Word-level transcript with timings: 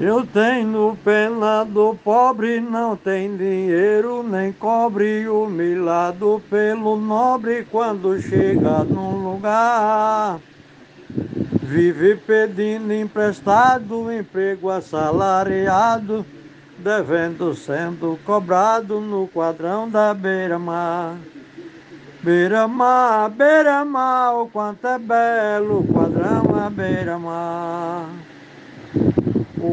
Eu 0.00 0.24
tenho 0.24 0.96
pena 1.04 1.64
do 1.64 1.92
pobre, 2.04 2.60
não 2.60 2.94
tem 2.94 3.36
dinheiro 3.36 4.22
nem 4.22 4.52
cobre, 4.52 5.28
humilhado 5.28 6.40
pelo 6.48 6.96
nobre 6.96 7.66
quando 7.68 8.16
chega 8.20 8.84
num 8.84 9.32
lugar. 9.32 10.38
Vive 11.64 12.14
pedindo 12.14 12.92
emprestado, 12.92 14.12
emprego 14.12 14.70
assalariado, 14.70 16.24
devendo 16.78 17.52
sendo 17.56 18.16
cobrado 18.24 19.00
no 19.00 19.26
quadrão 19.26 19.90
da 19.90 20.14
beira-mar. 20.14 21.16
Beira-mar, 22.22 23.30
beira-mar, 23.30 24.42
o 24.42 24.46
quanto 24.46 24.86
é 24.86 24.96
belo 24.96 25.80
o 25.80 25.92
quadrão 25.92 26.54
a 26.56 26.70
beira-mar. 26.70 28.27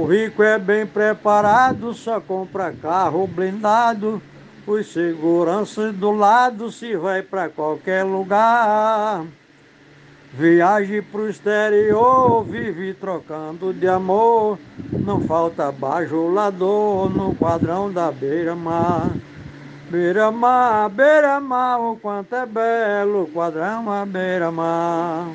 O 0.06 0.08
rico 0.08 0.44
é 0.44 0.60
bem 0.60 0.86
preparado, 0.86 1.92
só 1.96 2.22
compra 2.22 2.72
carro 2.72 3.26
blindado. 3.26 4.22
Os 4.68 4.94
seguranças 4.94 5.96
do 5.96 6.12
lado 6.12 6.72
se 6.72 6.96
vai 6.96 7.24
para 7.24 7.50
qualquer 7.50 8.04
lugar. 8.04 9.26
Viaje 10.32 11.02
pro 11.02 11.28
exterior, 11.28 12.44
vive 12.44 12.94
trocando 12.94 13.74
de 13.74 13.88
amor. 13.88 14.60
Não 14.92 15.22
falta 15.22 15.72
bajulador 15.72 17.10
no 17.10 17.34
quadrão 17.34 17.92
da 17.92 18.12
beira-mar. 18.12 19.10
Beira-mar, 19.90 20.88
beira-mar, 20.88 21.82
o 21.82 21.96
quanto 21.96 22.36
é 22.36 22.46
belo 22.46 23.24
o 23.24 23.28
quadrão 23.28 23.92
a 23.92 24.06
beira-mar. 24.06 25.30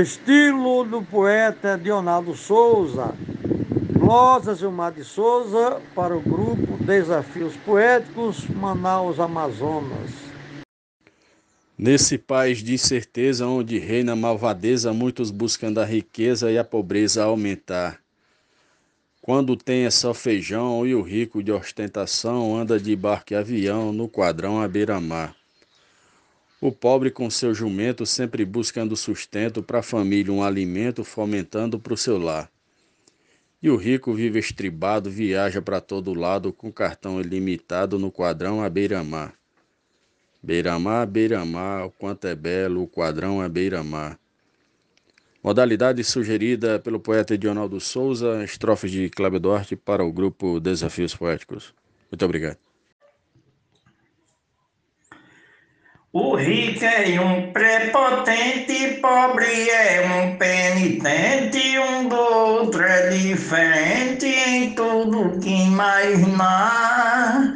Estilo 0.00 0.84
do 0.84 1.02
poeta 1.02 1.76
Dionaldo 1.76 2.34
Souza. 2.34 3.14
Glosa 3.92 4.54
Gilmar 4.54 4.90
de 4.90 5.04
Souza 5.04 5.82
para 5.94 6.16
o 6.16 6.20
grupo 6.22 6.82
Desafios 6.82 7.54
Poéticos 7.58 8.48
Manaus 8.48 9.20
Amazonas. 9.20 10.10
Nesse 11.76 12.16
país 12.16 12.62
de 12.62 12.72
incerteza 12.72 13.46
onde 13.46 13.78
reina 13.78 14.12
a 14.12 14.16
malvadeza, 14.16 14.94
muitos 14.94 15.30
buscando 15.30 15.78
a 15.78 15.84
riqueza 15.84 16.50
e 16.50 16.56
a 16.56 16.64
pobreza 16.64 17.24
aumentar. 17.24 18.00
Quando 19.20 19.54
tem 19.56 19.84
é 19.84 19.90
só 19.90 20.14
feijão 20.14 20.86
e 20.86 20.94
o 20.94 21.02
rico 21.02 21.42
de 21.42 21.52
ostentação 21.52 22.56
anda 22.56 22.80
de 22.80 22.96
barco 22.96 23.34
e 23.34 23.36
avião 23.36 23.92
no 23.92 24.08
quadrão 24.08 24.58
à 24.58 24.66
beira-mar. 24.66 25.36
O 26.62 26.70
pobre 26.70 27.10
com 27.10 27.28
seu 27.28 27.52
jumento 27.52 28.06
sempre 28.06 28.44
buscando 28.44 28.94
sustento 28.94 29.64
para 29.64 29.80
a 29.80 29.82
família, 29.82 30.32
um 30.32 30.44
alimento 30.44 31.02
fomentando 31.02 31.76
para 31.76 31.92
o 31.92 31.96
seu 31.96 32.16
lar. 32.16 32.48
E 33.60 33.68
o 33.68 33.74
rico 33.74 34.14
vive 34.14 34.38
estribado, 34.38 35.10
viaja 35.10 35.60
para 35.60 35.80
todo 35.80 36.14
lado 36.14 36.52
com 36.52 36.70
cartão 36.70 37.20
ilimitado 37.20 37.98
no 37.98 38.12
quadrão 38.12 38.62
à 38.62 38.70
beira-mar. 38.70 39.34
Beira-mar, 40.40 41.04
beira-mar, 41.04 41.86
o 41.86 41.90
quanto 41.90 42.28
é 42.28 42.34
belo 42.36 42.84
o 42.84 42.86
quadrão 42.86 43.40
à 43.40 43.48
beira-mar. 43.48 44.16
Modalidade 45.42 46.04
sugerida 46.04 46.78
pelo 46.78 47.00
poeta 47.00 47.34
Edionaldo 47.34 47.80
Souza, 47.80 48.44
estrofes 48.44 48.92
de 48.92 49.10
Cláudio 49.10 49.40
Duarte 49.40 49.74
para 49.74 50.04
o 50.04 50.12
grupo 50.12 50.60
Desafios 50.60 51.12
Poéticos. 51.12 51.74
Muito 52.08 52.24
obrigado. 52.24 52.71
O 56.14 56.36
rico 56.36 56.84
é 56.84 57.18
um 57.18 57.50
prepotente, 57.52 58.98
pobre 59.00 59.70
é 59.70 60.06
um 60.06 60.36
penitente, 60.36 61.78
um 61.78 62.06
do 62.06 62.16
outro 62.16 62.82
é 62.82 63.08
diferente 63.08 64.26
em 64.26 64.74
tudo 64.74 65.40
que 65.40 65.48
imaginar. 65.48 67.54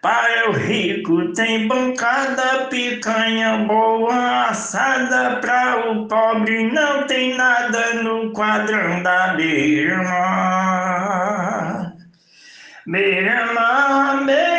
Para 0.00 0.50
o 0.50 0.52
rico 0.52 1.32
tem 1.32 1.66
bancada, 1.66 2.68
picanha 2.70 3.64
boa 3.66 4.50
assada, 4.50 5.40
para 5.40 5.90
o 5.90 6.06
pobre 6.06 6.70
não 6.70 7.08
tem 7.08 7.36
nada 7.36 7.92
no 8.04 8.30
quadrão 8.30 9.02
da 9.02 9.34
beira-mar. 9.34 10.06
Beira-mar, 12.86 14.24
beira-mar, 14.24 14.55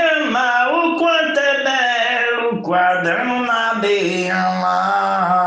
beira-mar. 3.79 5.37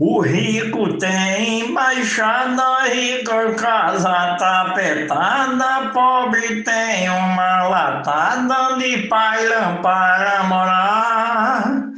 O 0.00 0.20
rico 0.20 0.96
tem 0.98 1.74
baixada, 1.74 2.84
rica 2.84 3.52
casa 3.54 4.36
tapetada, 4.38 5.90
pobre 5.92 6.62
tem 6.62 7.10
uma 7.10 7.64
latada 7.64 8.78
de 8.78 9.08
palha 9.08 9.80
para 9.82 10.44
morar. 10.44 11.88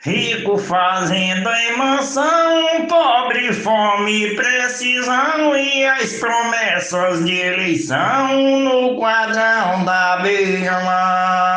Rico 0.00 0.56
fazenda 0.58 1.50
em 1.64 1.76
mansão, 1.76 2.86
pobre 2.88 3.52
fome 3.52 4.34
precisão 4.36 5.54
e 5.56 5.84
as 5.84 6.14
promessas 6.14 7.24
de 7.24 7.40
eleição 7.40 8.60
no 8.60 8.96
quadrão 8.96 9.84
da 9.84 10.16
beira-mar. 10.18 11.54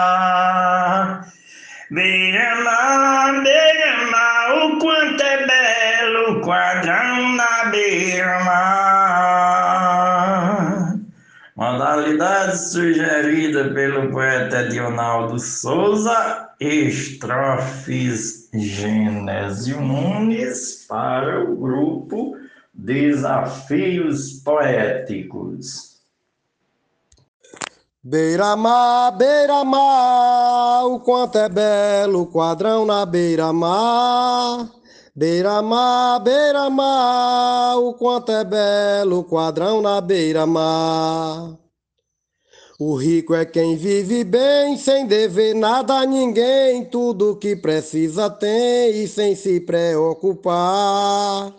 Beira-mar, 2.57 3.43
beira-mar, 3.43 4.65
o 4.65 4.79
quanto 4.79 5.21
é 5.21 5.45
belo 5.45 6.41
quadrão 6.41 7.35
na 7.35 7.65
beira-mar. 7.65 8.57
Modalidade 11.55 12.57
sugerida 12.57 13.71
pelo 13.75 14.09
poeta 14.09 14.67
Dionaldo 14.69 15.37
Souza, 15.39 16.49
estrofes 16.59 18.49
Genésio 18.51 19.79
Nunes 19.79 20.87
para 20.89 21.43
o 21.43 21.55
grupo 21.55 22.35
Desafios 22.73 24.41
Poéticos. 24.43 25.96
Beira-mar, 28.09 29.11
beira-mar, 29.17 30.85
o 30.85 30.97
quanto 31.01 31.37
é 31.39 31.49
belo 31.49 32.21
o 32.21 32.25
quadrão 32.25 32.85
na 32.85 33.05
beira-mar. 33.05 34.71
Beira-mar, 35.13 36.21
beira-mar, 36.21 37.77
o 37.79 37.93
quanto 37.95 38.31
é 38.31 38.45
belo 38.45 39.19
o 39.19 39.23
quadrão 39.25 39.81
na 39.81 39.99
beira-mar. 39.99 41.57
O 42.79 42.95
rico 42.95 43.35
é 43.35 43.43
quem 43.43 43.75
vive 43.75 44.23
bem, 44.23 44.77
sem 44.77 45.05
dever 45.05 45.53
nada 45.53 45.95
a 45.95 46.05
ninguém, 46.05 46.85
tudo 46.85 47.35
que 47.35 47.57
precisa 47.57 48.29
tem 48.29 49.03
e 49.03 49.07
sem 49.09 49.35
se 49.35 49.59
preocupar. 49.59 51.53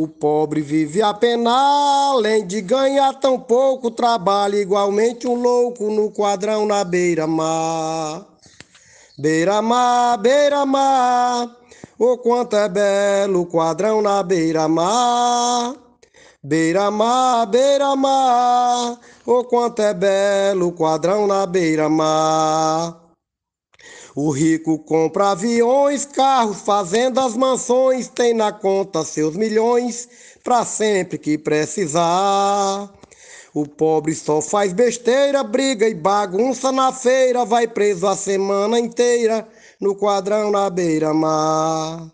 O 0.00 0.08
pobre 0.08 0.62
vive 0.62 1.02
a 1.02 1.12
pena, 1.12 1.52
além 2.12 2.46
de 2.46 2.62
ganhar 2.62 3.12
tão 3.20 3.38
pouco, 3.38 3.90
trabalha 3.90 4.56
igualmente 4.56 5.28
um 5.28 5.34
louco 5.34 5.90
no 5.90 6.10
quadrão 6.10 6.64
na 6.64 6.82
beira-mar. 6.82 8.24
Beira-mar, 9.18 10.16
beira-mar, 10.16 11.54
o 11.98 12.16
quanto 12.16 12.56
é 12.56 12.66
belo 12.66 13.42
o 13.42 13.46
quadrão 13.46 14.00
na 14.00 14.22
beira-mar. 14.22 15.74
Beira-mar, 16.42 17.44
beira-mar, 17.44 18.98
o 19.26 19.44
quanto 19.44 19.82
é 19.82 19.92
belo 19.92 20.68
o 20.68 20.72
quadrão 20.72 21.26
na 21.26 21.44
beira-mar. 21.44 23.09
O 24.14 24.30
rico 24.30 24.78
compra 24.78 25.30
aviões, 25.30 26.04
carros, 26.04 26.60
fazendas, 26.62 27.36
mansões, 27.36 28.08
tem 28.08 28.34
na 28.34 28.52
conta 28.52 29.04
seus 29.04 29.36
milhões 29.36 30.08
para 30.42 30.64
sempre 30.64 31.16
que 31.16 31.38
precisar. 31.38 32.90
O 33.54 33.66
pobre 33.66 34.14
só 34.14 34.40
faz 34.40 34.72
besteira, 34.72 35.42
briga 35.42 35.88
e 35.88 35.94
bagunça 35.94 36.70
na 36.72 36.92
feira, 36.92 37.44
vai 37.44 37.66
preso 37.66 38.06
a 38.06 38.16
semana 38.16 38.78
inteira 38.78 39.46
no 39.80 39.94
quadrão 39.94 40.50
na 40.50 40.70
beira-mar. 40.70 42.08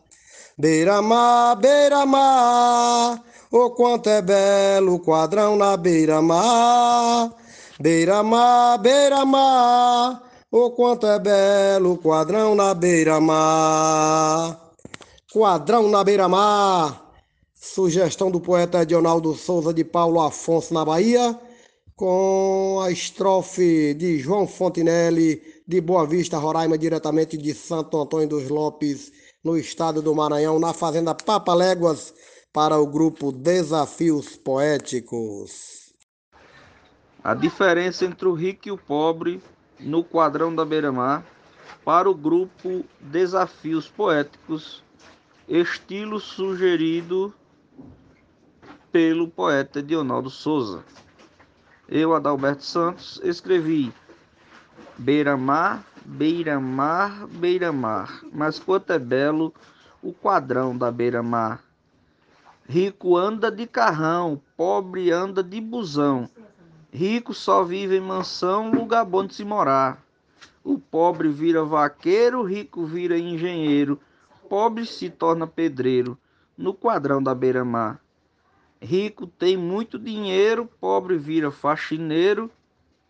Beira-mar, 0.57 1.57
beira-mar, 1.57 3.23
o 3.51 3.71
quanto 3.71 4.09
é 4.09 4.23
belo 4.23 4.95
o 4.95 4.99
quadrão 4.99 5.57
na 5.57 5.77
beira-mar. 5.77 7.31
Beira-mar, 7.79 8.79
beira-mar, 8.79 10.23
o 10.57 10.71
quanto 10.71 11.07
é 11.07 11.19
belo 11.19 11.99
quadrão 11.99 12.55
na 12.55 12.73
beira-mar. 12.73 14.59
Quadrão 15.31 15.91
na 15.91 16.03
beira-mar. 16.03 17.13
Sugestão 17.55 18.31
do 18.31 18.41
poeta 18.41 18.81
Edionaldo 18.81 19.35
Souza 19.35 19.75
de 19.75 19.85
Paulo 19.85 20.19
Afonso 20.19 20.73
na 20.73 20.83
Bahia, 20.83 21.39
com 21.95 22.81
a 22.83 22.91
estrofe 22.91 23.93
de 23.93 24.19
João 24.19 24.47
Fontinelli 24.47 25.43
de 25.69 25.79
Boa 25.79 26.07
Vista, 26.07 26.39
Roraima, 26.39 26.79
diretamente 26.79 27.37
de 27.37 27.53
Santo 27.53 28.01
Antônio 28.01 28.29
dos 28.29 28.49
Lopes, 28.49 29.13
no 29.45 29.59
estado 29.59 30.01
do 30.01 30.15
Maranhão, 30.15 30.59
na 30.59 30.73
fazenda 30.73 31.15
Papaléguas, 31.15 32.15
para 32.51 32.79
o 32.79 32.87
grupo 32.87 33.31
Desafios 33.31 34.37
Poéticos. 34.37 35.93
A 37.23 37.35
diferença 37.35 38.07
entre 38.07 38.27
o 38.27 38.33
rico 38.33 38.69
e 38.69 38.71
o 38.71 38.79
pobre 38.79 39.43
no 39.79 40.03
quadrão 40.03 40.55
da 40.55 40.65
beira-mar 40.65 41.25
para 41.85 42.11
o 42.11 42.15
grupo 42.15 42.85
Desafios 43.01 43.89
Poéticos, 43.89 44.83
estilo 45.49 46.19
sugerido 46.19 47.33
pelo 48.91 49.29
poeta 49.29 49.83
Dionaldo 49.83 50.31
Souza. 50.31 50.85
Eu, 51.89 52.15
Adalberto 52.15 52.65
Santos, 52.65 53.21
escrevi 53.23 53.93
Beira-mar, 54.99 55.85
beira-mar, 56.05 57.27
beira-mar, 57.27 58.23
mas 58.33 58.59
quanto 58.59 58.93
é 58.95 58.99
belo 58.99 59.53
o 60.03 60.13
quadrão 60.13 60.77
da 60.77 60.91
beira-mar. 60.91 61.63
Rico 62.67 63.17
anda 63.17 63.51
de 63.51 63.67
carrão, 63.67 64.41
pobre 64.57 65.11
anda 65.11 65.43
de 65.43 65.61
busão. 65.61 66.31
Rico 66.93 67.35
só 67.35 67.63
vive 67.63 67.97
em 67.97 68.01
mansão, 68.01 68.71
lugar 68.71 69.05
bom 69.05 69.27
de 69.27 69.35
se 69.35 69.45
morar. 69.45 70.03
O 70.65 70.79
pobre 70.79 71.29
vira 71.29 71.65
vaqueiro, 71.65 72.43
rico 72.43 72.85
vira 72.87 73.19
engenheiro, 73.19 74.01
pobre 74.49 74.87
se 74.87 75.11
torna 75.11 75.47
pedreiro 75.47 76.17
no 76.57 76.73
quadrão 76.73 77.23
da 77.23 77.35
beira-mar. 77.35 78.01
Rico 78.81 79.27
tem 79.27 79.57
muito 79.57 79.99
dinheiro, 79.99 80.69
pobre 80.81 81.17
vira 81.17 81.51
faxineiro, 81.51 82.51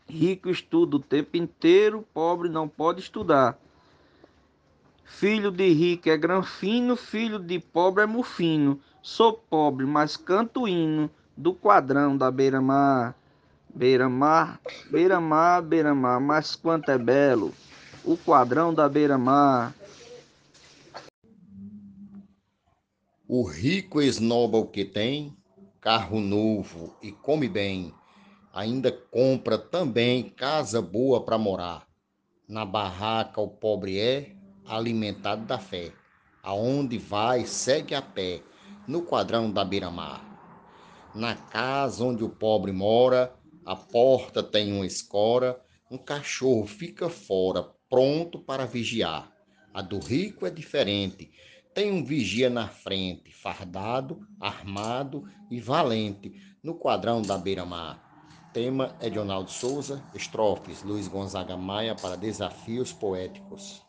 rico 0.08 0.49
estuda 0.49 0.96
o 0.96 1.00
tempo 1.00 1.37
inteiro, 1.37 2.05
pobre 2.14 2.49
não 2.49 2.69
pode 2.69 3.00
estudar. 3.00 3.58
Filho 5.05 5.50
de 5.50 5.72
rico 5.72 6.08
é 6.08 6.17
granfino, 6.17 6.96
filho 6.96 7.38
de 7.38 7.58
pobre 7.61 8.02
é 8.02 8.06
mufino. 8.06 8.81
Sou 9.00 9.32
pobre, 9.32 9.87
mas 9.87 10.17
canto 10.17 10.67
hino 10.67 11.08
do 11.37 11.55
quadrão 11.55 12.17
da 12.17 12.31
beira-mar. 12.31 13.14
Beira-mar, 13.76 14.58
beira-mar, 14.90 15.61
beira-mar, 15.61 16.19
mas 16.19 16.56
quanto 16.56 16.90
é 16.90 16.96
belo 16.96 17.52
o 18.02 18.17
quadrão 18.17 18.73
da 18.73 18.88
beira-mar. 18.88 19.75
O 23.28 23.43
rico 23.43 24.00
esnoba 24.00 24.56
o 24.56 24.67
que 24.67 24.82
tem, 24.82 25.37
carro 25.78 26.20
novo 26.20 26.96
e 27.02 27.12
come 27.12 27.50
bem. 27.50 27.93
Ainda 28.50 28.90
compra 28.90 29.58
também 29.58 30.31
casa 30.31 30.81
boa 30.81 31.22
para 31.22 31.37
morar. 31.37 31.87
Na 32.49 32.64
barraca 32.64 33.43
o 33.43 33.49
pobre 33.49 34.00
é 34.00 34.34
alimentado 34.67 35.44
da 35.44 35.58
fé. 35.58 35.93
Aonde 36.43 36.96
vai, 36.96 37.44
segue 37.44 37.94
a 37.94 38.00
pé, 38.00 38.40
no 38.88 39.02
quadrão 39.02 39.50
da 39.50 39.67
beira-mar. 39.67 40.25
Na 41.14 41.34
casa 41.34 42.02
onde 42.02 42.25
o 42.25 42.31
pobre 42.31 42.72
mora, 42.72 43.37
a 43.67 43.75
porta 43.75 44.45
tem 44.45 44.73
uma 44.73 44.87
escora, 44.87 45.61
um 45.91 45.99
cachorro 45.99 46.67
fica 46.67 47.11
fora, 47.11 47.69
pronto 47.91 48.39
para 48.39 48.65
vigiar. 48.65 49.33
A 49.75 49.83
do 49.83 49.99
rico 49.99 50.47
é 50.47 50.51
diferente, 50.51 51.33
tem 51.75 51.91
um 51.91 52.05
vigia 52.05 52.49
na 52.49 52.69
frente, 52.69 53.33
fardado, 53.33 54.27
armado 54.41 55.29
e 55.51 55.61
valente, 55.61 56.33
no 56.63 56.77
quadrão 56.77 57.21
da 57.21 57.37
beira-mar. 57.37 58.01
Tema 58.53 58.97
é 59.01 59.11
de 59.11 59.19
Ronaldo 59.19 59.51
Souza, 59.51 60.03
estrofes 60.15 60.83
Luiz 60.83 61.09
Gonzaga 61.09 61.57
Maia 61.57 61.95
para 61.95 62.17
Desafios 62.17 62.93
Poéticos. 62.93 63.85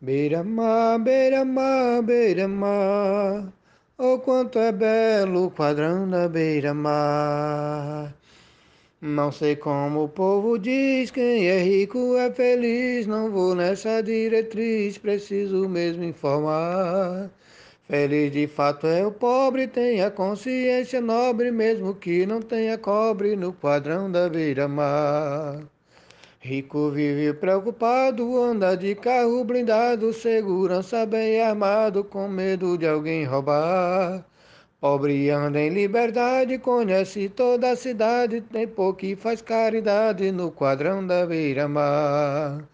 Beira-mar, 0.00 0.98
beira-mar, 0.98 2.02
beira-mar, 2.02 3.52
Oh, 4.00 4.16
quanto 4.20 4.60
é 4.60 4.70
belo 4.70 5.46
o 5.46 5.50
quadrão 5.50 6.08
da 6.08 6.28
beira-mar. 6.28 8.14
Não 9.00 9.32
sei 9.32 9.56
como 9.56 10.04
o 10.04 10.08
povo 10.08 10.56
diz, 10.56 11.10
quem 11.10 11.48
é 11.48 11.60
rico 11.60 12.16
é 12.16 12.30
feliz. 12.30 13.08
Não 13.08 13.28
vou 13.28 13.56
nessa 13.56 14.00
diretriz, 14.00 14.98
preciso 14.98 15.68
mesmo 15.68 16.04
informar. 16.04 17.28
Feliz 17.88 18.30
de 18.32 18.46
fato 18.46 18.86
é 18.86 19.04
o 19.04 19.10
pobre, 19.10 19.66
tem 19.66 20.00
a 20.02 20.10
consciência 20.12 21.00
nobre, 21.00 21.50
mesmo 21.50 21.92
que 21.94 22.24
não 22.24 22.40
tenha 22.40 22.78
cobre 22.78 23.34
no 23.34 23.52
quadrão 23.52 24.10
da 24.10 24.28
beira-mar. 24.28 25.64
Rico 26.40 26.90
vive 26.90 27.34
preocupado, 27.34 28.40
anda 28.40 28.76
de 28.76 28.94
carro 28.94 29.42
blindado, 29.44 30.12
segurança 30.12 31.04
bem 31.04 31.40
armado, 31.40 32.04
com 32.04 32.28
medo 32.28 32.78
de 32.78 32.86
alguém 32.86 33.24
roubar. 33.24 34.24
Pobre 34.80 35.30
anda 35.30 35.60
em 35.60 35.70
liberdade, 35.70 36.56
conhece 36.58 37.28
toda 37.28 37.72
a 37.72 37.76
cidade, 37.76 38.40
tem 38.40 38.68
pouco 38.68 39.04
e 39.04 39.16
faz 39.16 39.42
caridade 39.42 40.30
no 40.30 40.52
quadrão 40.52 41.04
da 41.04 41.26
beira-mar. 41.26 42.64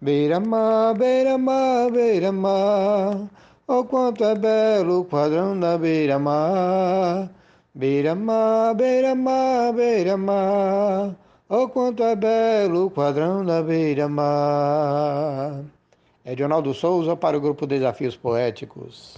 Beira-mar, 0.00 0.94
beira-mar, 0.94 1.90
beira-mar, 1.90 3.30
oh 3.66 3.84
quanto 3.84 4.22
é 4.22 4.34
belo 4.34 5.00
o 5.00 5.04
quadrão 5.06 5.58
da 5.58 5.78
beira-mar. 5.78 7.30
Beira-mar, 7.74 8.74
beira-mar, 8.74 9.72
beira-mar. 9.72 11.16
Oh, 11.50 11.66
quanto 11.68 12.02
é 12.02 12.14
belo 12.14 12.86
o 12.86 12.90
quadrão 12.90 13.44
da 13.44 13.62
beira-mar. 13.62 15.64
É 16.24 16.34
Ronaldo 16.34 16.74
Souza 16.74 17.16
para 17.16 17.38
o 17.38 17.40
grupo 17.40 17.66
Desafios 17.66 18.16
Poéticos. 18.16 19.16